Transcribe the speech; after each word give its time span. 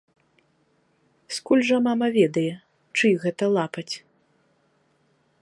Скуль 1.37 1.61
жа 1.67 1.77
мама 1.89 2.07
ведае, 2.17 2.49
чый 3.01 3.11
гэта 3.27 3.43
лапаць. 3.59 3.91